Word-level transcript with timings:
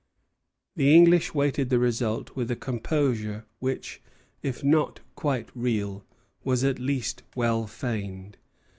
The 0.75 0.95
English 0.95 1.35
waited 1.35 1.69
the 1.69 1.77
result 1.77 2.35
with 2.35 2.49
a 2.49 2.55
composure 2.55 3.45
which, 3.59 4.01
if 4.41 4.63
not 4.63 4.99
quite 5.13 5.49
real, 5.53 6.03
was 6.43 6.63
at 6.63 6.79
least 6.79 7.21
well 7.35 7.67
feigned. 7.67 8.37